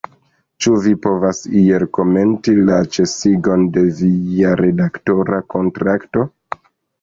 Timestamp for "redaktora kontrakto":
4.63-6.27